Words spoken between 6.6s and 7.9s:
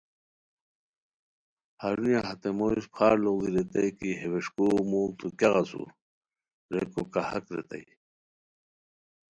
ریکو کاہک ریتائے